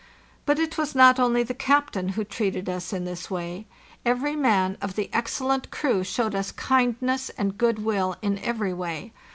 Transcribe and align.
But 0.47 0.57
it 0.57 0.79
was 0.79 0.95
not 0.95 1.19
only 1.19 1.43
the 1.43 1.53
captain 1.53 2.09
who 2.17 2.23
treated 2.23 2.67
us 2.67 2.91
in 2.91 3.05
this 3.05 3.29
way. 3.29 3.67
Every 4.03 4.35
man 4.35 4.79
of 4.81 4.95
the 4.95 5.11
excellent 5.13 5.69
crew 5.69 6.03
showed 6.03 6.33
us 6.33 6.51
kindness 6.51 7.29
and 7.37 7.55
goodwill 7.55 8.15
in 8.23 8.39
every 8.39 8.73
way. 8.73 9.13